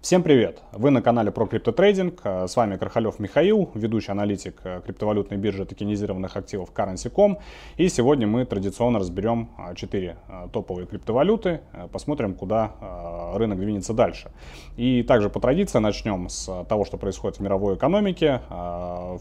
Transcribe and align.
Всем 0.00 0.22
привет! 0.22 0.62
Вы 0.70 0.90
на 0.90 1.02
канале 1.02 1.32
про 1.32 1.44
криптотрейдинг. 1.46 2.20
С 2.24 2.54
вами 2.54 2.76
Крахалев 2.76 3.18
Михаил, 3.18 3.68
ведущий 3.74 4.12
аналитик 4.12 4.62
криптовалютной 4.86 5.38
биржи 5.38 5.64
токенизированных 5.64 6.36
активов 6.36 6.70
Currency.com. 6.72 7.38
И 7.78 7.88
сегодня 7.88 8.28
мы 8.28 8.44
традиционно 8.44 9.00
разберем 9.00 9.50
4 9.74 10.16
а, 10.28 10.48
топовые 10.50 10.86
криптовалюты, 10.86 11.62
посмотрим, 11.90 12.34
куда 12.34 13.32
рынок 13.34 13.58
двинется 13.58 13.92
дальше. 13.92 14.30
И 14.76 15.02
также 15.02 15.30
по 15.30 15.40
традиции 15.40 15.80
начнем 15.80 16.28
с 16.28 16.64
того, 16.68 16.84
что 16.84 16.96
происходит 16.96 17.38
в 17.38 17.42
мировой 17.42 17.74
экономике. 17.74 18.40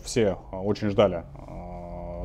Все 0.04 0.38
очень 0.52 0.92
ждали 0.92 1.24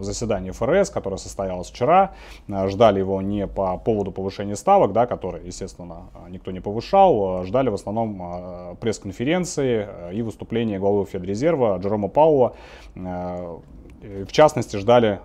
заседание 0.05 0.53
ФРС, 0.53 0.91
которое 0.91 1.17
состоялось 1.17 1.71
вчера. 1.71 2.13
Э, 2.49 2.69
ждали 2.69 2.99
его 3.01 3.21
не 3.23 3.47
по 3.47 3.77
поводу 3.79 4.13
повышения 4.13 4.57
ставок, 4.57 4.93
да, 4.93 5.07
которые, 5.07 5.47
естественно, 5.47 6.11
никто 6.29 6.51
не 6.51 6.61
повышал. 6.61 7.43
Э, 7.43 7.45
ждали 7.45 7.71
в 7.71 7.75
основном 7.75 8.21
э, 8.23 8.75
пресс-конференции 8.81 9.89
и 10.13 10.23
выступления 10.23 10.79
главы 10.79 11.05
Федрезерва 11.05 11.79
Джерома 11.79 12.09
Паула 12.09 12.55
в 12.95 14.33
частности, 14.33 14.77
ждали 14.77 15.21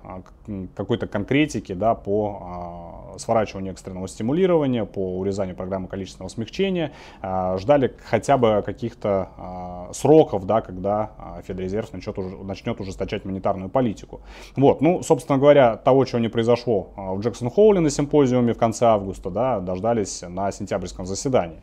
какой-то 0.75 1.07
конкретики 1.07 1.73
да, 1.73 1.95
по 1.95 3.06
сворачиванию 3.17 3.73
экстренного 3.73 4.07
стимулирования, 4.07 4.85
по 4.85 5.17
урезанию 5.19 5.55
программы 5.55 5.87
количественного 5.87 6.29
смягчения, 6.29 6.91
а, 7.21 7.57
ждали 7.57 7.95
хотя 8.05 8.37
бы 8.37 8.63
каких-то 8.65 9.87
сроков, 9.93 10.45
да, 10.45 10.61
когда 10.61 11.11
Федрезерв 11.45 11.93
начнет, 11.93 12.17
начнет 12.43 12.79
ужесточать 12.79 13.25
монетарную 13.25 13.69
политику. 13.69 14.21
Вот, 14.55 14.81
ну, 14.81 15.01
собственно 15.03 15.37
говоря, 15.37 15.77
того, 15.77 16.05
чего 16.05 16.19
не 16.19 16.27
произошло 16.27 16.89
в 16.95 17.19
Джексон-Холле 17.19 17.79
на 17.79 17.89
симпозиуме 17.89 18.53
в 18.53 18.57
конце 18.57 18.85
августа, 18.85 19.29
да, 19.29 19.59
дождались 19.59 20.23
на 20.27 20.51
сентябрьском 20.51 21.05
заседании. 21.05 21.61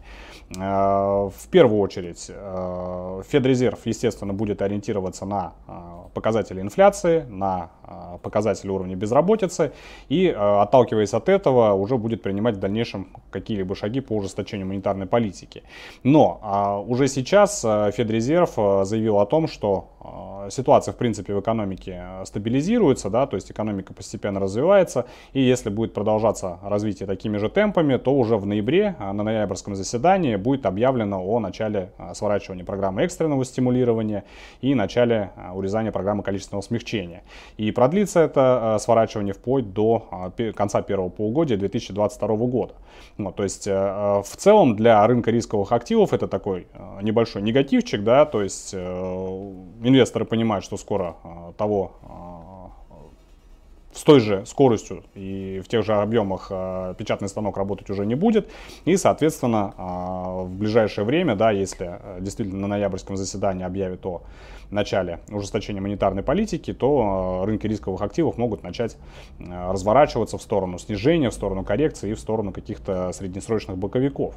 В 0.50 1.48
первую 1.50 1.80
очередь, 1.80 2.30
Федрезерв, 3.28 3.86
естественно, 3.86 4.32
будет 4.32 4.62
ориентироваться 4.62 5.24
на 5.24 5.52
показатели 6.14 6.60
инфляции, 6.60 7.26
на 7.28 7.70
а, 7.86 8.18
показатели 8.18 8.70
уровня 8.70 8.96
безработицы 8.96 9.72
и, 10.08 10.32
а, 10.34 10.62
отталкиваясь 10.62 11.12
от 11.12 11.28
этого, 11.28 11.74
уже 11.74 11.98
будет 11.98 12.22
принимать 12.22 12.56
в 12.56 12.58
дальнейшем 12.58 13.08
какие-либо 13.30 13.74
шаги 13.74 14.00
по 14.00 14.14
ужесточению 14.14 14.66
монетарной 14.66 15.06
политики. 15.06 15.62
Но 16.02 16.40
а, 16.42 16.78
уже 16.78 17.08
сейчас 17.08 17.60
Федрезерв 17.60 18.54
заявил 18.86 19.18
о 19.18 19.26
том, 19.26 19.48
что 19.48 19.90
ситуация, 20.50 20.92
в 20.92 20.96
принципе, 20.96 21.34
в 21.34 21.40
экономике 21.40 22.02
стабилизируется, 22.24 23.10
да, 23.10 23.26
то 23.26 23.36
есть 23.36 23.50
экономика 23.50 23.94
постепенно 23.94 24.38
развивается, 24.40 25.06
и 25.32 25.40
если 25.40 25.70
будет 25.70 25.94
продолжаться 25.94 26.58
развитие 26.62 27.06
такими 27.06 27.38
же 27.38 27.48
темпами, 27.48 27.96
то 27.96 28.14
уже 28.14 28.36
в 28.36 28.46
ноябре, 28.46 28.96
на 28.98 29.12
ноябрьском 29.22 29.74
заседании, 29.74 30.36
будет 30.36 30.66
объявлено 30.66 31.24
о 31.24 31.40
начале 31.40 31.92
сворачивания 32.12 32.64
программы 32.64 33.02
экстренного 33.02 33.44
стимулирования 33.44 34.24
и 34.60 34.74
начале 34.74 35.30
урезания 35.54 35.92
программы 35.92 36.22
количественного 36.22 36.62
смягчения. 36.62 37.22
И 37.56 37.72
продлится 37.74 38.20
это 38.20 38.76
сворачивание 38.80 39.34
вплоть 39.34 39.72
до 39.72 40.32
конца 40.54 40.82
первого 40.82 41.08
полугодия 41.08 41.56
2022 41.56 42.36
года. 42.36 42.74
Вот, 43.18 43.36
то 43.36 43.42
есть 43.42 43.66
в 43.66 44.24
целом 44.36 44.76
для 44.76 45.06
рынка 45.06 45.30
рисковых 45.30 45.72
активов 45.72 46.12
это 46.12 46.28
такой 46.28 46.66
небольшой 47.02 47.42
негативчик, 47.42 48.02
да, 48.02 48.24
то 48.24 48.42
есть 48.42 48.74
инвесторы 48.74 50.24
понимают, 50.24 50.64
что 50.64 50.76
скоро 50.76 51.16
а, 51.22 51.52
того 51.56 51.92
а, 52.02 52.63
с 53.94 54.02
той 54.02 54.20
же 54.20 54.44
скоростью 54.46 55.04
и 55.14 55.60
в 55.64 55.68
тех 55.68 55.84
же 55.84 55.94
объемах 55.94 56.48
а, 56.50 56.94
печатный 56.94 57.28
станок 57.28 57.56
работать 57.56 57.88
уже 57.90 58.04
не 58.04 58.14
будет. 58.14 58.50
И, 58.84 58.96
соответственно, 58.96 59.72
в 59.76 60.50
ближайшее 60.50 61.04
время, 61.04 61.36
да, 61.36 61.50
если 61.50 62.00
действительно 62.20 62.62
на 62.62 62.68
ноябрьском 62.68 63.16
заседании 63.16 63.64
объявят 63.64 64.04
о 64.06 64.22
начале 64.70 65.20
ужесточения 65.30 65.80
монетарной 65.80 66.22
политики, 66.22 66.72
то 66.72 67.44
рынки 67.46 67.66
рисковых 67.66 68.02
активов 68.02 68.36
могут 68.36 68.62
начать 68.62 68.96
разворачиваться 69.38 70.38
в 70.38 70.42
сторону 70.42 70.78
снижения, 70.78 71.30
в 71.30 71.34
сторону 71.34 71.64
коррекции 71.64 72.10
и 72.10 72.14
в 72.14 72.18
сторону 72.18 72.52
каких-то 72.52 73.12
среднесрочных 73.12 73.78
боковиков. 73.78 74.34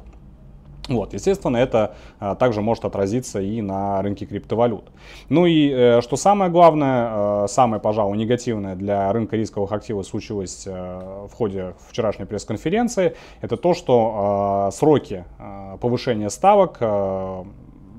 Вот, 0.88 1.12
естественно, 1.12 1.58
это 1.58 1.94
а, 2.18 2.34
также 2.34 2.62
может 2.62 2.84
отразиться 2.84 3.40
и 3.40 3.60
на 3.60 4.00
рынке 4.00 4.24
криптовалют. 4.24 4.84
Ну 5.28 5.44
и 5.44 5.70
э, 5.70 6.00
что 6.00 6.16
самое 6.16 6.50
главное, 6.50 7.44
э, 7.44 7.46
самое, 7.48 7.80
пожалуй, 7.80 8.16
негативное 8.16 8.74
для 8.74 9.12
рынка 9.12 9.36
рисковых 9.36 9.70
активов 9.72 10.06
случилось 10.06 10.64
э, 10.66 11.26
в 11.30 11.34
ходе 11.34 11.74
вчерашней 11.88 12.24
пресс-конференции, 12.24 13.16
это 13.42 13.58
то, 13.58 13.74
что 13.74 14.68
э, 14.68 14.76
сроки 14.76 15.24
э, 15.38 15.76
повышения 15.78 16.30
ставок 16.30 16.78
э, 16.80 17.44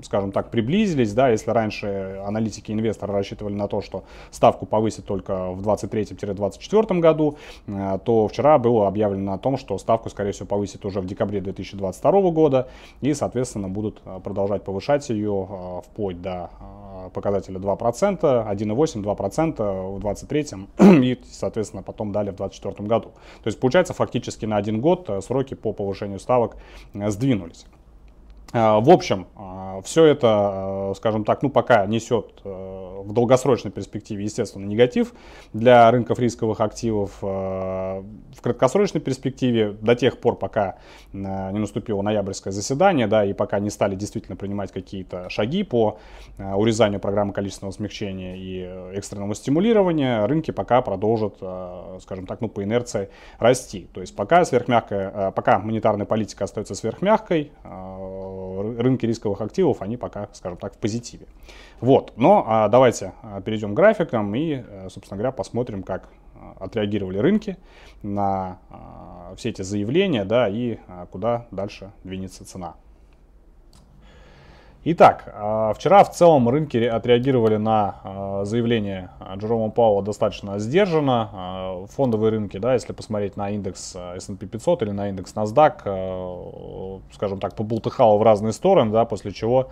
скажем 0.02 0.32
так, 0.32 0.50
приблизились, 0.50 1.12
да, 1.12 1.28
если 1.28 1.50
раньше 1.50 2.20
аналитики 2.24 2.72
инвесторы 2.72 3.12
рассчитывали 3.12 3.54
на 3.54 3.68
то, 3.68 3.80
что 3.80 4.04
ставку 4.30 4.66
повысят 4.66 5.04
только 5.04 5.50
в 5.52 5.66
2023-2024 5.66 7.00
году, 7.00 7.36
э, 7.66 7.98
то 8.04 8.28
вчера 8.28 8.58
было 8.58 8.88
объявлено 8.88 9.32
о 9.32 9.38
том, 9.38 9.56
что 9.56 9.78
ставку, 9.78 10.10
скорее 10.10 10.32
всего, 10.32 10.46
повысят 10.46 10.84
уже 10.84 11.00
в 11.00 11.06
декабре 11.06 11.40
2022 11.40 12.30
года 12.30 12.68
и, 13.00 13.14
соответственно, 13.14 13.68
будут 13.68 14.00
э, 14.04 14.20
продолжать 14.22 14.64
повышать 14.64 15.08
ее 15.08 15.48
э, 15.48 15.80
вплоть 15.84 16.20
до 16.20 16.50
показателя 17.14 17.58
2%, 17.58 18.20
1,8-2% 18.20 19.96
в 19.96 20.00
2023 20.00 20.46
и, 21.04 21.18
соответственно, 21.30 21.82
потом 21.82 22.12
далее 22.12 22.32
в 22.32 22.36
2024 22.36 22.88
году. 22.88 23.08
То 23.42 23.48
есть, 23.48 23.58
получается, 23.58 23.94
фактически 23.94 24.44
на 24.44 24.56
один 24.56 24.80
год 24.80 25.08
сроки 25.24 25.54
по 25.54 25.72
повышению 25.72 26.18
ставок 26.18 26.56
сдвинулись. 26.92 27.66
А, 28.52 28.80
в 28.80 28.90
общем, 28.90 29.28
а, 29.36 29.80
все 29.82 30.04
это, 30.06 30.28
а, 30.28 30.92
скажем 30.96 31.24
так, 31.24 31.42
ну 31.42 31.50
пока 31.50 31.86
несет 31.86 32.40
в 33.02 33.12
долгосрочной 33.12 33.70
перспективе, 33.70 34.24
естественно, 34.24 34.66
негатив 34.66 35.12
для 35.52 35.90
рынков 35.90 36.18
рисковых 36.18 36.60
активов. 36.60 37.18
В 37.20 38.04
краткосрочной 38.42 39.00
перспективе, 39.00 39.72
до 39.72 39.94
тех 39.94 40.18
пор, 40.18 40.36
пока 40.36 40.76
не 41.12 41.58
наступило 41.58 42.02
ноябрьское 42.02 42.52
заседание, 42.52 43.06
да, 43.06 43.24
и 43.24 43.32
пока 43.32 43.58
не 43.58 43.70
стали 43.70 43.94
действительно 43.94 44.36
принимать 44.36 44.72
какие-то 44.72 45.28
шаги 45.28 45.62
по 45.62 45.98
урезанию 46.38 47.00
программы 47.00 47.32
количественного 47.32 47.72
смягчения 47.72 48.36
и 48.36 48.96
экстренного 48.96 49.34
стимулирования, 49.34 50.26
рынки 50.26 50.50
пока 50.50 50.82
продолжат, 50.82 51.36
скажем 52.02 52.26
так, 52.26 52.40
ну 52.40 52.48
по 52.48 52.62
инерции 52.62 53.10
расти. 53.38 53.88
То 53.92 54.00
есть 54.00 54.14
пока 54.14 54.44
сверхмягкая, 54.44 55.30
пока 55.32 55.58
монетарная 55.58 56.06
политика 56.06 56.44
остается 56.44 56.74
сверхмягкой, 56.74 57.52
рынки 57.64 59.06
рисковых 59.06 59.40
активов, 59.40 59.82
они 59.82 59.96
пока, 59.96 60.28
скажем 60.32 60.58
так, 60.58 60.74
в 60.74 60.78
позитиве. 60.78 61.26
Вот, 61.80 62.12
но 62.16 62.44
а, 62.46 62.68
давайте 62.90 63.12
а, 63.22 63.40
перейдем 63.40 63.72
к 63.72 63.76
графикам 63.76 64.34
и, 64.34 64.64
э, 64.66 64.88
собственно 64.90 65.16
говоря, 65.16 65.32
посмотрим, 65.32 65.82
как 65.82 66.08
а, 66.34 66.64
отреагировали 66.64 67.18
рынки 67.18 67.56
на 68.02 68.58
а, 68.68 69.34
все 69.36 69.50
эти 69.50 69.62
заявления, 69.62 70.24
да, 70.24 70.48
и 70.48 70.78
куда 71.12 71.46
дальше 71.50 71.92
двинется 72.02 72.44
цена. 72.44 72.74
Итак, 74.82 75.24
вчера 75.76 76.04
в 76.04 76.10
целом 76.10 76.48
рынки 76.48 76.78
отреагировали 76.78 77.58
на 77.58 78.44
заявление 78.44 79.10
Джерома 79.36 79.68
Пауэлла 79.68 80.02
достаточно 80.02 80.58
сдержанно. 80.58 81.84
Фондовые 81.90 82.30
рынки, 82.30 82.56
да, 82.56 82.72
если 82.72 82.94
посмотреть 82.94 83.36
на 83.36 83.50
индекс 83.50 83.94
S&P 83.94 84.46
500 84.46 84.82
или 84.84 84.90
на 84.92 85.10
индекс 85.10 85.34
NASDAQ, 85.34 87.02
скажем 87.12 87.40
так, 87.40 87.56
побултыхало 87.56 88.16
в 88.16 88.22
разные 88.22 88.54
стороны, 88.54 88.90
да, 88.90 89.04
после 89.04 89.32
чего 89.32 89.68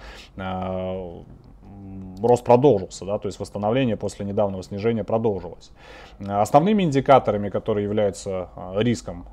рост 2.27 2.45
продолжился, 2.45 3.05
да, 3.05 3.19
то 3.19 3.27
есть 3.27 3.39
восстановление 3.39 3.97
после 3.97 4.25
недавнего 4.25 4.63
снижения 4.63 5.05
продолжилось. 5.05 5.71
Основными 6.19 6.83
индикаторами, 6.83 7.49
которые 7.49 7.85
являются 7.85 8.49
риском 8.75 9.27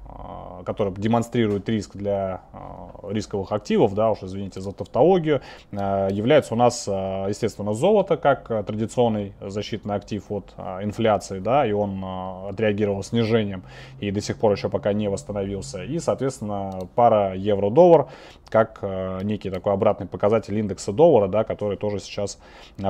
который 0.65 0.93
демонстрирует 0.93 1.67
риск 1.69 1.95
для 1.95 2.41
э, 2.53 3.11
рисковых 3.11 3.51
активов, 3.51 3.93
да, 3.93 4.11
уж 4.11 4.23
извините 4.23 4.61
за 4.61 4.71
тавтологию, 4.71 5.41
является 5.71 6.53
у 6.53 6.57
нас, 6.57 6.87
естественно, 6.87 7.73
золото 7.73 8.17
как 8.17 8.47
традиционный 8.65 9.33
защитный 9.41 9.95
актив 9.95 10.23
от 10.31 10.53
инфляции, 10.81 11.39
да, 11.39 11.65
и 11.65 11.71
он 11.71 12.03
отреагировал 12.49 13.03
снижением 13.03 13.63
и 13.99 14.11
до 14.11 14.21
сих 14.21 14.37
пор 14.37 14.53
еще 14.53 14.69
пока 14.69 14.93
не 14.93 15.09
восстановился. 15.09 15.83
И, 15.83 15.99
соответственно, 15.99 16.87
пара 16.95 17.35
евро-доллар 17.35 18.07
как 18.49 18.83
некий 19.23 19.49
такой 19.49 19.73
обратный 19.73 20.07
показатель 20.07 20.57
индекса 20.57 20.91
доллара, 20.91 21.27
да, 21.27 21.43
который 21.43 21.77
тоже 21.77 21.99
сейчас 21.99 22.39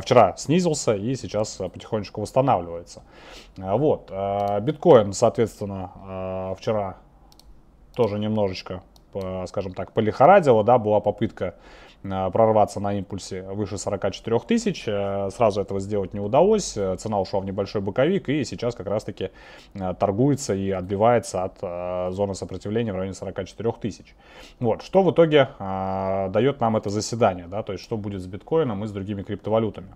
вчера 0.02 0.36
снизился 0.38 0.96
и 0.96 1.16
сейчас 1.16 1.56
потихонечку 1.56 2.22
восстанавливается. 2.22 3.04
Вот. 3.58 4.12
Биткоин, 4.62 5.14
соответственно, 5.14 6.56
вчера 6.58 6.98
тоже 7.96 8.20
немножечко, 8.20 8.82
скажем 9.48 9.74
так, 9.74 9.92
полихорадило, 9.94 10.64
да, 10.64 10.78
была 10.78 11.00
попытка 11.00 11.56
прорваться 12.32 12.80
на 12.80 12.94
импульсе 12.94 13.42
выше 13.44 13.78
44 13.78 14.40
тысяч. 14.40 14.84
Сразу 14.84 15.62
этого 15.62 15.80
сделать 15.80 16.14
не 16.14 16.20
удалось. 16.20 16.74
Цена 16.74 17.20
ушла 17.20 17.40
в 17.40 17.46
небольшой 17.46 17.82
боковик 17.82 18.30
и 18.30 18.44
сейчас 18.44 18.76
как 18.76 18.88
раз-таки 18.88 19.32
торгуется 20.00 20.54
и 20.54 20.70
отбивается 20.72 21.44
от 21.44 22.14
зоны 22.14 22.36
сопротивления 22.36 22.94
в 22.94 22.96
районе 22.96 23.14
44 23.14 23.74
тысяч. 23.82 24.16
Вот. 24.60 24.82
Что 24.82 25.04
в 25.04 25.12
итоге 25.12 25.50
дает 25.60 26.60
нам 26.60 26.78
это 26.78 26.90
заседание, 26.90 27.48
да, 27.48 27.64
то 27.64 27.74
есть 27.74 27.84
что 27.84 27.98
будет 27.98 28.22
с 28.22 28.28
биткоином 28.28 28.84
и 28.84 28.88
с 28.88 28.92
другими 28.92 29.24
криптовалютами. 29.24 29.88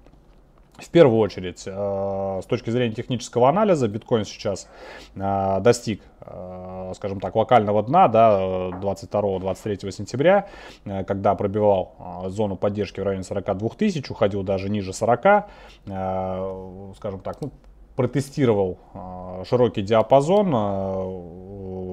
В 0.81 0.89
первую 0.89 1.19
очередь, 1.19 1.63
э, 1.65 2.39
с 2.41 2.45
точки 2.45 2.69
зрения 2.69 2.93
технического 2.93 3.49
анализа, 3.49 3.87
биткоин 3.87 4.25
сейчас 4.25 4.67
э, 5.15 5.57
достиг, 5.61 6.01
э, 6.21 6.93
скажем 6.95 7.19
так, 7.19 7.35
локального 7.35 7.83
дна 7.83 8.07
да, 8.07 8.69
22-23 8.81 9.91
сентября, 9.91 10.47
когда 11.07 11.35
пробивал 11.35 12.25
зону 12.27 12.55
поддержки 12.55 12.99
в 12.99 13.03
районе 13.03 13.23
42 13.23 13.69
тысяч, 13.69 14.09
уходил 14.09 14.43
даже 14.43 14.69
ниже 14.69 14.93
40, 14.93 15.21
скажем 15.85 17.19
так, 17.23 17.41
ну, 17.41 17.51
протестировал 17.95 18.77
широкий 19.49 19.81
диапазон 19.81 20.51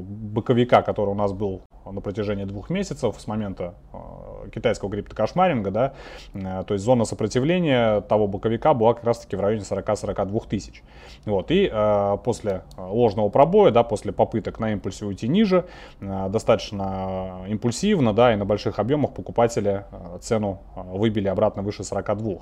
боковика, 0.03 0.83
который 0.83 1.11
у 1.11 1.15
нас 1.15 1.33
был 1.33 1.63
на 1.93 2.01
протяжении 2.01 2.45
двух 2.45 2.71
месяцев 2.71 3.15
с 3.19 3.27
момента 3.27 3.75
э, 3.93 4.51
китайского 4.51 4.91
криптокошмаринга, 4.91 5.71
да, 5.71 5.95
э, 6.35 6.65
то 6.67 6.75
есть 6.75 6.85
зона 6.85 7.05
сопротивления 7.05 8.01
того 8.03 8.27
боковика 8.27 8.75
была 8.75 8.95
как 8.95 9.05
раз-таки 9.05 9.37
в 9.37 9.41
районе 9.41 9.63
40-42 9.63 10.49
тысяч. 10.49 10.83
Вот, 11.25 11.51
и 11.51 11.71
э, 11.73 12.19
после 12.25 12.63
ложного 12.77 13.29
пробоя, 13.29 13.71
да, 13.71 13.83
после 13.83 14.13
попыток 14.13 14.59
на 14.59 14.73
импульсе 14.73 15.05
уйти 15.05 15.29
ниже, 15.29 15.67
э, 16.01 16.29
достаточно 16.29 17.45
импульсивно, 17.49 18.13
да, 18.13 18.33
и 18.33 18.37
на 18.37 18.45
больших 18.45 18.79
объемах 18.79 19.13
покупатели 19.13 19.85
э, 19.91 20.19
цену 20.21 20.61
выбили 20.75 21.29
обратно 21.29 21.63
выше 21.63 21.85
42. 21.85 22.39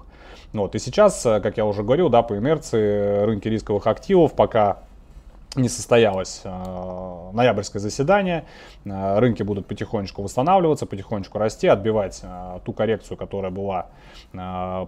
Вот, 0.53 0.75
и 0.75 0.79
сейчас, 0.79 1.23
как 1.23 1.57
я 1.57 1.67
уже 1.67 1.83
говорил, 1.83 2.09
да, 2.09 2.23
по 2.23 2.37
инерции 2.37 3.25
рынки 3.25 3.49
рисковых 3.49 3.87
активов 3.87 4.35
пока 4.35 4.79
не 5.57 5.69
состоялось 5.69 6.43
э, 6.45 7.31
ноябрьское 7.33 7.81
заседание, 7.81 8.45
э, 8.85 9.19
рынки 9.19 9.43
будут 9.43 9.67
потихонечку 9.67 10.23
восстанавливаться, 10.23 10.87
потихонечку 10.87 11.39
расти, 11.39 11.67
отбивать 11.67 12.21
э, 12.23 12.61
ту 12.65 12.73
коррекцию, 12.73 13.17
которая 13.17 13.51
была 13.51 13.87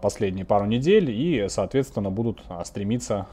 последние 0.02 0.44
пару 0.44 0.66
недель. 0.66 1.10
И, 1.10 1.46
соответственно, 1.48 2.10
будут 2.10 2.42
стремиться 2.64 3.26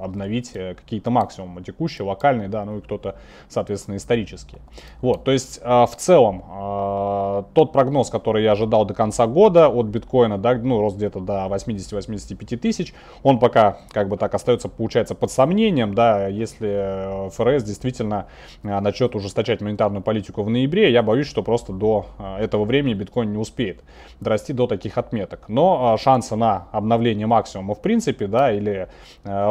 обновить 0.00 0.52
э, 0.54 0.74
какие-то 0.74 1.10
максимумы 1.10 1.62
текущие, 1.62 2.06
локальные, 2.06 2.48
да, 2.48 2.64
ну 2.64 2.78
и 2.78 2.80
кто-то, 2.80 3.16
соответственно, 3.48 3.96
исторические. 3.96 4.60
Вот, 5.00 5.24
то 5.24 5.30
есть 5.30 5.60
а, 5.62 5.86
в 5.86 5.96
целом 5.96 6.44
а, 6.48 7.44
тот 7.54 7.72
прогноз, 7.72 8.10
который 8.10 8.42
я 8.42 8.52
ожидал 8.52 8.84
до 8.84 8.94
конца 8.94 9.26
года 9.26 9.68
от 9.68 9.86
биткоина, 9.86 10.38
да, 10.38 10.54
ну, 10.54 10.80
рост 10.80 10.96
где-то 10.96 11.20
до 11.20 11.46
80-85 11.46 12.56
тысяч, 12.56 12.94
он 13.22 13.38
пока 13.38 13.78
как 13.90 14.08
бы 14.08 14.16
так 14.16 14.34
остается, 14.34 14.68
получается, 14.68 15.14
под 15.14 15.30
сомнением, 15.30 15.94
да, 15.94 16.26
если 16.26 17.28
ФРС 17.30 17.62
действительно 17.62 18.26
начнет 18.62 19.14
ужесточать 19.14 19.60
монетарную 19.60 20.02
политику 20.02 20.42
в 20.42 20.50
ноябре, 20.50 20.92
я 20.92 21.02
боюсь, 21.02 21.26
что 21.26 21.42
просто 21.42 21.72
до 21.72 22.06
этого 22.38 22.64
времени 22.64 22.94
биткоин 22.94 23.32
не 23.32 23.38
успеет 23.38 23.82
дорасти 24.20 24.52
до 24.52 24.66
таких 24.66 24.98
отметок. 24.98 25.48
Но 25.48 25.96
шансы 25.98 26.36
на 26.36 26.68
обновление 26.72 27.26
максимума 27.26 27.74
в 27.74 27.82
принципе, 27.82 28.26
да, 28.26 28.52
или 28.52 28.88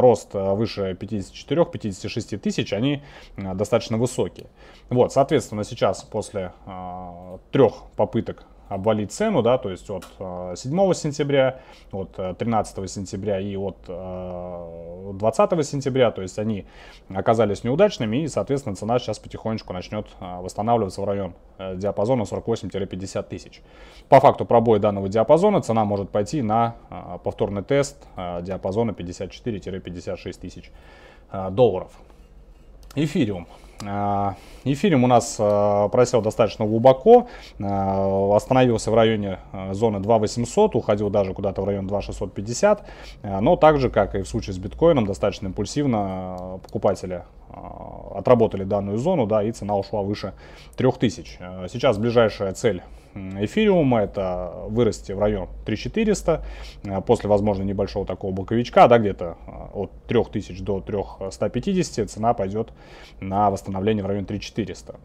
рост 0.01 0.35
э, 0.35 0.53
выше 0.53 0.97
54-56 0.99 2.37
тысяч, 2.37 2.73
они 2.73 3.01
э, 3.37 3.53
достаточно 3.53 3.97
высокие. 3.97 4.47
Вот, 4.89 5.13
соответственно, 5.13 5.63
сейчас 5.63 6.03
после 6.03 6.51
э, 6.65 7.37
трех 7.51 7.73
попыток 7.95 8.45
обвалить 8.67 9.11
цену, 9.11 9.41
да, 9.41 9.57
то 9.57 9.69
есть 9.69 9.89
от 9.89 10.05
7 10.17 10.93
сентября, 10.93 11.59
от 11.91 12.13
13 12.13 12.89
сентября 12.89 13.37
и 13.41 13.57
от 13.57 13.75
20 15.13 15.65
сентября, 15.65 16.11
то 16.11 16.21
есть 16.21 16.39
они 16.39 16.65
оказались 17.13 17.63
неудачными 17.63 18.23
и, 18.23 18.27
соответственно, 18.27 18.75
цена 18.75 18.99
сейчас 18.99 19.19
потихонечку 19.19 19.73
начнет 19.73 20.07
восстанавливаться 20.19 21.01
в 21.01 21.05
район 21.05 21.33
диапазона 21.57 22.23
48-50 22.23 23.23
тысяч. 23.23 23.61
По 24.09 24.19
факту 24.19 24.45
пробоя 24.45 24.79
данного 24.79 25.09
диапазона 25.09 25.61
цена 25.61 25.85
может 25.85 26.09
пойти 26.09 26.41
на 26.41 26.75
повторный 27.23 27.63
тест 27.63 28.05
диапазона 28.15 28.91
54-56 28.91 30.39
тысяч 30.39 30.71
долларов. 31.51 31.91
Эфириум. 32.95 33.47
А, 33.85 34.35
эфириум 34.63 35.03
у 35.03 35.07
нас 35.07 35.37
а, 35.39 35.87
просел 35.89 36.21
достаточно 36.21 36.65
глубоко, 36.65 37.27
а, 37.59 38.35
остановился 38.35 38.91
в 38.91 38.95
районе 38.95 39.39
зоны 39.71 39.99
2800, 39.99 40.75
уходил 40.75 41.09
даже 41.09 41.33
куда-то 41.33 41.61
в 41.61 41.65
район 41.65 41.87
2650, 41.87 42.85
но 43.23 43.55
также, 43.55 43.89
как 43.89 44.15
и 44.15 44.21
в 44.21 44.27
случае 44.27 44.53
с 44.53 44.57
биткоином, 44.57 45.05
достаточно 45.05 45.47
импульсивно 45.47 46.59
покупатели 46.63 47.23
отработали 48.15 48.63
данную 48.63 48.97
зону, 48.97 49.25
да, 49.25 49.43
и 49.43 49.51
цена 49.51 49.75
ушла 49.75 50.01
выше 50.01 50.33
3000. 50.77 51.67
Сейчас 51.69 51.97
ближайшая 51.97 52.53
цель 52.53 52.81
эфириума, 53.13 54.01
это 54.01 54.53
вырасти 54.67 55.11
в 55.11 55.19
район 55.19 55.49
3400, 55.65 56.43
э, 56.83 57.01
после, 57.01 57.29
возможно, 57.29 57.63
небольшого 57.63 58.05
такого 58.05 58.31
боковичка, 58.31 58.87
да, 58.87 58.97
где-то 58.97 59.37
э, 59.47 59.51
от 59.73 59.91
3000 60.07 60.61
до 60.63 60.81
3150 60.81 62.09
цена 62.09 62.33
пойдет 62.33 62.73
на 63.19 63.49
восстановление 63.49 64.03
в 64.03 64.07
район 64.07 64.25
3400. 64.25 64.95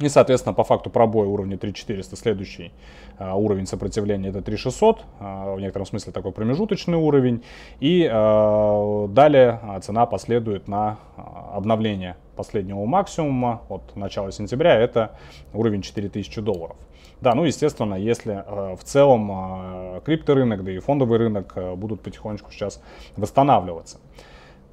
И, 0.00 0.08
соответственно, 0.08 0.54
по 0.54 0.64
факту 0.64 0.90
пробоя 0.90 1.28
уровня 1.28 1.56
3400 1.56 2.16
следующий 2.16 2.72
э, 3.18 3.32
уровень 3.32 3.66
сопротивления 3.66 4.30
это 4.30 4.42
3600, 4.42 5.00
э, 5.20 5.54
в 5.54 5.60
некотором 5.60 5.86
смысле 5.86 6.12
такой 6.12 6.32
промежуточный 6.32 6.96
уровень. 6.98 7.42
И 7.80 8.02
далее 8.04 9.60
цена 9.82 10.06
последует 10.06 10.68
на 10.68 10.98
обновление 11.16 12.16
последнего 12.34 12.84
максимума 12.84 13.62
от 13.68 13.94
начала 13.96 14.32
сентября, 14.32 14.74
это 14.74 15.16
уровень 15.52 15.82
4000 15.82 16.40
долларов. 16.40 16.76
Да, 17.20 17.34
ну, 17.34 17.44
естественно, 17.44 17.94
если 17.94 18.44
э, 18.46 18.76
в 18.76 18.84
целом 18.84 19.30
э, 19.32 20.00
крипторынок, 20.04 20.64
да 20.64 20.72
и 20.72 20.78
фондовый 20.78 21.18
рынок 21.18 21.52
э, 21.56 21.74
будут 21.74 22.02
потихонечку 22.02 22.50
сейчас 22.52 22.82
восстанавливаться. 23.16 23.98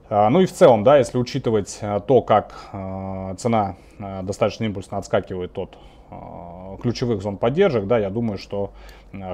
Ну 0.09 0.41
и 0.41 0.45
в 0.45 0.51
целом, 0.51 0.83
да, 0.83 0.97
если 0.97 1.17
учитывать 1.17 1.79
то, 2.05 2.21
как 2.21 2.53
цена 3.38 3.77
достаточно 3.97 4.65
импульсно 4.65 4.97
отскакивает 4.97 5.57
от 5.57 5.77
ключевых 6.81 7.21
зон 7.21 7.38
поддержек, 7.38 7.85
да, 7.88 7.97
я 7.97 8.09
думаю, 8.09 8.38
что 8.38 8.73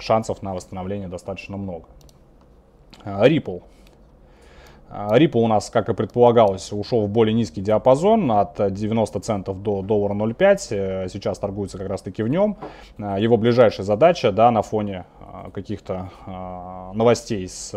шансов 0.01 0.43
на 0.43 0.53
восстановление 0.53 1.07
достаточно 1.07 1.57
много. 1.57 1.87
Ripple 3.03 3.63
Ripple 4.89 5.41
у 5.41 5.47
нас, 5.47 5.69
как 5.69 5.89
и 5.89 5.93
предполагалось, 5.93 6.71
ушел 6.71 7.01
в 7.01 7.09
более 7.09 7.33
низкий 7.33 7.61
диапазон 7.61 8.31
от 8.31 8.73
90 8.73 9.19
центов 9.19 9.61
до 9.61 9.81
доллара 9.81 10.13
0,5. 10.13 10.57
Э, 10.71 11.09
сейчас 11.09 11.39
торгуется 11.39 11.77
как 11.77 11.89
раз 11.89 12.01
таки 12.01 12.23
в 12.23 12.29
нем. 12.29 12.57
Э, 12.97 13.17
его 13.19 13.37
ближайшая 13.37 13.85
задача 13.85 14.31
да, 14.31 14.49
на 14.49 14.61
фоне 14.61 15.05
э, 15.19 15.51
каких-то 15.51 16.09
новостей 16.93 17.47
с 17.47 17.69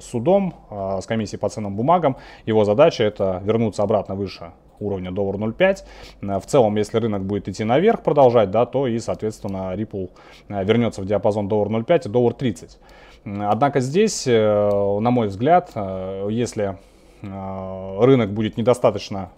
судом, 0.00 0.54
с 0.70 1.04
комиссией 1.06 1.38
по 1.38 1.48
ценным 1.48 1.74
бумагам, 1.74 2.16
его 2.46 2.64
задача 2.64 3.04
это 3.04 3.42
вернуться 3.44 3.82
обратно 3.82 4.14
выше 4.14 4.52
уровня 4.78 5.10
доллар 5.10 5.36
0,5. 5.36 6.40
В 6.40 6.46
целом, 6.46 6.76
если 6.76 6.98
рынок 6.98 7.24
будет 7.24 7.48
идти 7.48 7.64
наверх, 7.64 8.02
продолжать, 8.02 8.50
да, 8.50 8.66
то 8.66 8.86
и, 8.86 8.98
соответственно, 8.98 9.74
Ripple 9.74 10.10
вернется 10.48 11.02
в 11.02 11.06
диапазон 11.06 11.48
доллар 11.48 11.68
0,5 11.68 12.06
и 12.06 12.08
доллар 12.08 12.34
30. 12.34 12.78
Однако 13.24 13.80
здесь, 13.80 14.26
э, 14.26 14.98
на 15.00 15.10
мой 15.10 15.28
взгляд, 15.28 15.72
э, 15.74 16.28
если 16.30 16.78
э, 17.22 17.98
рынок 18.00 18.32
будет 18.32 18.56
недостаточно 18.56 19.30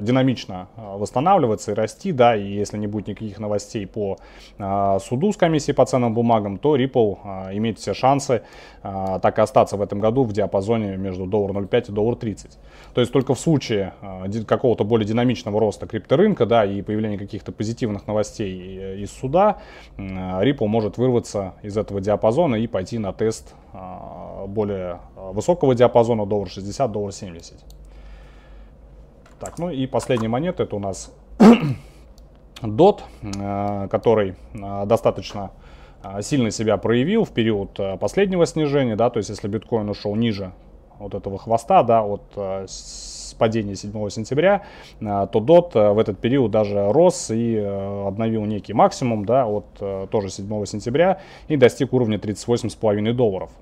динамично 0.00 0.68
а, 0.76 0.96
восстанавливаться 0.96 1.72
и 1.72 1.74
расти, 1.74 2.12
да, 2.12 2.36
и 2.36 2.46
если 2.46 2.78
не 2.78 2.86
будет 2.86 3.08
никаких 3.08 3.38
новостей 3.38 3.86
по 3.86 4.18
а, 4.58 4.98
суду 4.98 5.32
с 5.32 5.36
комиссией 5.36 5.74
по 5.74 5.84
ценным 5.84 6.14
бумагам, 6.14 6.58
то 6.58 6.76
Ripple 6.76 7.56
имеет 7.56 7.78
все 7.78 7.94
шансы 7.94 8.42
так 8.82 9.38
и 9.38 9.42
остаться 9.42 9.76
в 9.76 9.82
этом 9.82 9.98
году 9.98 10.22
в 10.24 10.32
диапазоне 10.32 10.96
между 10.96 11.26
доллар 11.26 11.50
0,5 11.56 11.90
и 11.90 11.92
доллар 11.92 12.16
30. 12.16 12.58
То 12.94 13.00
есть 13.00 13.12
только 13.12 13.34
в 13.34 13.40
случае 13.40 13.92
какого-то 14.46 14.84
более 14.84 15.06
динамичного 15.06 15.58
роста 15.60 15.86
крипторынка, 15.86 16.46
да, 16.46 16.64
и 16.64 16.80
появления 16.82 17.18
каких-то 17.18 17.52
позитивных 17.52 18.06
новостей 18.06 19.02
из 19.02 19.10
суда, 19.10 19.58
Ripple 19.96 20.66
может 20.66 20.96
вырваться 20.96 21.54
из 21.62 21.76
этого 21.76 22.00
диапазона 22.00 22.56
и 22.56 22.66
пойти 22.66 22.98
на 22.98 23.12
тест 23.12 23.54
более 24.46 25.00
высокого 25.16 25.74
диапазона 25.74 26.24
доллар 26.26 26.48
60, 26.48 26.92
доллар 26.92 27.12
70. 27.12 27.77
Так, 29.40 29.58
ну 29.58 29.70
и 29.70 29.86
последняя 29.86 30.28
монета 30.28 30.64
это 30.64 30.74
у 30.74 30.80
нас 30.80 31.14
DOT, 32.62 33.00
э, 33.22 33.88
который 33.88 34.34
э, 34.52 34.86
достаточно 34.86 35.52
э, 36.02 36.22
сильно 36.22 36.50
себя 36.50 36.76
проявил 36.76 37.24
в 37.24 37.30
период 37.30 37.78
последнего 38.00 38.46
снижения, 38.46 38.96
да, 38.96 39.10
то 39.10 39.18
есть 39.18 39.30
если 39.30 39.46
биткоин 39.46 39.88
ушел 39.88 40.16
ниже 40.16 40.52
вот 40.98 41.14
этого 41.14 41.38
хвоста, 41.38 41.84
да, 41.84 42.02
от 42.02 42.22
падения 43.38 43.76
7 43.76 44.08
сентября, 44.08 44.64
то 44.98 45.30
DOT 45.32 45.92
в 45.92 45.98
этот 46.00 46.18
период 46.18 46.50
даже 46.50 46.90
рос 46.90 47.30
и 47.30 47.56
обновил 47.56 48.44
некий 48.46 48.72
максимум, 48.72 49.24
да, 49.24 49.46
от 49.46 50.10
тоже 50.10 50.28
7 50.28 50.64
сентября 50.64 51.20
и 51.46 51.56
достиг 51.56 51.92
уровня 51.92 52.18
38,5 52.18 53.12
долларов. 53.12 53.52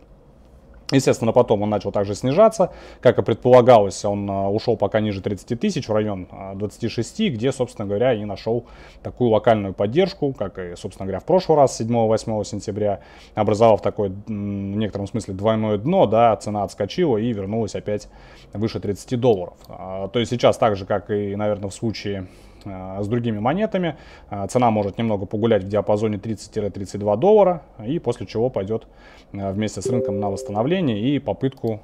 Естественно, 0.92 1.32
потом 1.32 1.62
он 1.62 1.70
начал 1.70 1.90
также 1.90 2.14
снижаться. 2.14 2.72
Как 3.00 3.18
и 3.18 3.22
предполагалось, 3.22 4.04
он 4.04 4.30
а, 4.30 4.48
ушел 4.48 4.76
пока 4.76 5.00
ниже 5.00 5.20
30 5.20 5.58
тысяч, 5.58 5.88
в 5.88 5.92
район 5.92 6.28
26, 6.54 7.20
а, 7.20 7.28
где, 7.30 7.52
собственно 7.52 7.88
говоря, 7.88 8.14
и 8.14 8.24
нашел 8.24 8.66
такую 9.02 9.30
локальную 9.30 9.74
поддержку, 9.74 10.32
как 10.32 10.58
и, 10.58 10.76
собственно 10.76 11.06
говоря, 11.06 11.20
в 11.20 11.24
прошлый 11.24 11.58
раз, 11.58 11.80
7-8 11.80 12.44
сентября, 12.44 13.00
образовав 13.34 13.82
такое, 13.82 14.10
в 14.10 14.30
некотором 14.30 15.08
смысле, 15.08 15.34
двойное 15.34 15.76
дно, 15.78 16.06
да, 16.06 16.36
цена 16.36 16.62
отскочила 16.62 17.16
и 17.18 17.32
вернулась 17.32 17.74
опять 17.74 18.08
выше 18.52 18.78
30 18.78 19.18
долларов. 19.18 19.54
А, 19.68 20.06
то 20.08 20.20
есть 20.20 20.30
сейчас 20.30 20.56
так 20.56 20.76
же, 20.76 20.86
как 20.86 21.10
и, 21.10 21.34
наверное, 21.34 21.68
в 21.68 21.74
случае 21.74 22.28
с 22.66 23.08
другими 23.08 23.38
монетами. 23.38 23.96
Э, 24.30 24.46
цена 24.48 24.70
может 24.70 24.98
немного 24.98 25.26
погулять 25.26 25.64
в 25.64 25.68
диапазоне 25.68 26.16
30-32 26.18 27.16
доллара, 27.16 27.62
и 27.84 27.98
после 27.98 28.26
чего 28.26 28.50
пойдет 28.50 28.86
э, 29.32 29.52
вместе 29.52 29.80
с 29.80 29.86
рынком 29.86 30.20
на 30.20 30.30
восстановление 30.30 30.98
и 30.98 31.18
попытку 31.18 31.80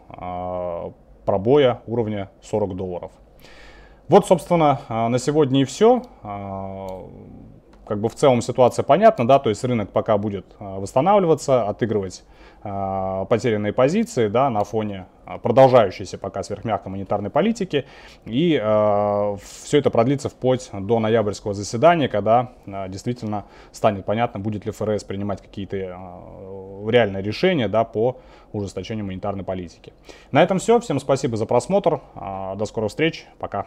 пробоя 1.25 1.83
уровня 1.87 2.31
40 2.43 2.77
долларов. 2.77 3.13
Вот, 4.09 4.27
собственно, 4.27 4.81
на 4.89 5.19
сегодня 5.19 5.63
и 5.63 5.65
все 5.65 6.03
как 7.87 8.01
бы 8.01 8.09
в 8.09 8.15
целом 8.15 8.41
ситуация 8.41 8.85
понятна, 8.85 9.27
да, 9.27 9.39
то 9.39 9.51
есть 9.51 9.63
рынок 9.65 9.91
пока 9.91 10.17
будет 10.19 10.47
восстанавливаться, 10.59 11.69
отыгрывать 11.69 12.23
э, 12.23 12.42
потерянные 12.63 13.73
позиции, 13.73 14.29
да, 14.29 14.49
на 14.49 14.65
фоне 14.65 15.07
а, 15.25 15.39
продолжающейся 15.39 16.19
пока 16.19 16.43
сверхмягкой 16.43 16.91
монетарной 16.93 17.31
политики, 17.31 17.87
и 18.25 18.61
э, 18.61 19.37
все 19.63 19.79
это 19.79 19.89
продлится 19.91 20.29
вплоть 20.29 20.71
до 20.73 20.99
ноябрьского 20.99 21.55
заседания, 21.55 22.09
когда 22.09 22.53
э, 22.67 22.89
действительно 22.89 23.45
станет 23.71 24.05
понятно, 24.05 24.41
будет 24.41 24.67
ли 24.67 24.73
ФРС 24.73 25.05
принимать 25.05 25.41
какие-то 25.41 25.77
э, 25.77 26.91
реальные 26.91 27.23
решения, 27.23 27.69
да, 27.69 27.85
по 27.85 28.19
ужесточению 28.53 29.05
монетарной 29.07 29.45
политики. 29.45 29.93
На 30.33 30.43
этом 30.43 30.59
все, 30.59 30.81
всем 30.81 30.99
спасибо 30.99 31.37
за 31.37 31.47
просмотр, 31.47 32.01
э, 32.15 32.55
до 32.57 32.65
скорых 32.65 32.91
встреч, 32.91 33.27
пока. 33.39 33.67